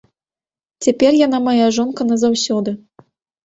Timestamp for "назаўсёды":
2.11-2.71